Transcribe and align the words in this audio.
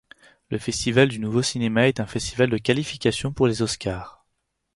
Le 0.49 0.57
Festival 0.57 1.09
du 1.09 1.19
nouveau 1.19 1.43
cinéma 1.43 1.87
est 1.87 1.99
un 1.99 2.07
festival 2.07 2.49
de 2.49 2.57
qualification 2.57 3.31
pour 3.31 3.45
les 3.45 3.61
Oscars. 3.61 4.25